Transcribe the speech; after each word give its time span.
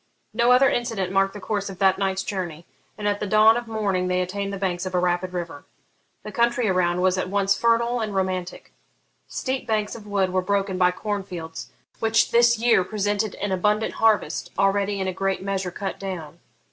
No 0.33 0.51
other 0.51 0.67
incident 0.67 1.11
marked 1.11 1.35
the 1.35 1.39
course 1.39 1.69
of 1.69 1.77
that 1.77 1.99
night's 1.99 2.23
journey, 2.23 2.65
and 2.97 3.07
at 3.07 3.19
the 3.19 3.27
dawn 3.27 3.55
of 3.55 3.67
morning 3.67 4.07
they 4.07 4.19
attained 4.19 4.51
the 4.51 4.57
banks 4.57 4.87
of 4.87 4.95
a 4.95 4.99
rapid 4.99 5.31
river. 5.31 5.63
The 6.23 6.31
country 6.31 6.67
around 6.67 7.01
was 7.03 7.19
at 7.19 7.29
once 7.29 7.55
fertile 7.55 7.99
and 7.99 8.15
romantic. 8.15 8.73
Steep 9.27 9.67
banks 9.67 9.93
of 9.93 10.07
wood 10.07 10.31
were 10.33 10.41
broken 10.41 10.79
by 10.79 10.89
corn 10.89 11.21
fields, 11.21 11.69
which 11.99 12.31
this 12.31 12.57
year 12.57 12.83
presented 12.83 13.35
an 13.35 13.51
abundant 13.51 13.93
harvest, 14.01 14.49
already 14.57 14.99
in 14.99 15.07
a 15.07 15.13
great 15.13 15.43
measure 15.43 15.69
cut 15.69 15.99
down. 15.99 16.39